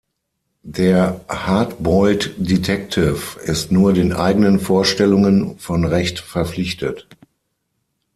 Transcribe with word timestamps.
Der 0.63 1.23
"Hardboiled 1.29 2.33
Detective" 2.39 3.39
ist 3.41 3.71
nur 3.71 3.93
den 3.93 4.13
eigenen 4.13 4.59
Vorstellungen 4.59 5.59
von 5.59 5.85
Recht 5.85 6.17
verpflichtet. 6.17 7.07